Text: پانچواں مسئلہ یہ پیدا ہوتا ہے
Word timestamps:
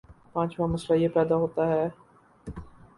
پانچواں 0.33 0.67
مسئلہ 0.67 0.95
یہ 0.99 1.09
پیدا 1.15 1.35
ہوتا 1.35 1.67
ہے 1.67 1.87